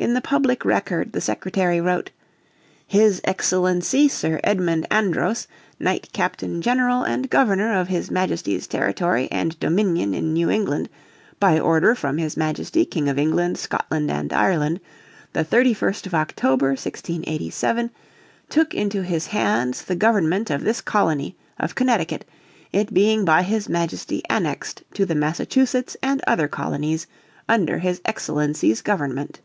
[0.00, 2.12] In the public record the secretary wrote:
[2.86, 5.48] "His Excellency Sir Edmund Andros,
[5.80, 10.88] Knight Captain General and Governor of His Majesty's Territory and Dominion in New England,
[11.40, 14.78] by order from his Majesty, King of England, Scotland and Ireland,
[15.32, 17.90] the 31st of October, 1687,
[18.48, 22.24] took into his hands the government of this Colony, of Connecticut,
[22.72, 27.08] it being by his Majesty annexed to the Massachusetts and other Colonies
[27.48, 29.40] under his Excellency's Government.